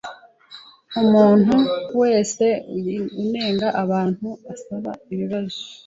[1.01, 1.55] Umuntu
[2.01, 2.45] wese
[3.21, 3.99] unenga aba
[4.53, 5.61] asaba ibibazo.